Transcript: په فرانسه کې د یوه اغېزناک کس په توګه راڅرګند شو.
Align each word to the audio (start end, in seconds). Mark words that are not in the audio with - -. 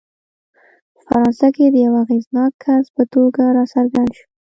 په 0.93 0.99
فرانسه 1.05 1.47
کې 1.55 1.65
د 1.73 1.75
یوه 1.85 1.99
اغېزناک 2.05 2.51
کس 2.63 2.85
په 2.95 3.03
توګه 3.13 3.43
راڅرګند 3.57 4.09
شو. 4.17 4.25